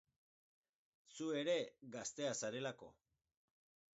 [1.17, 1.55] Zu ere,
[1.97, 2.89] gaztea zarelako!